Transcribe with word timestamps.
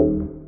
Música 0.00 0.43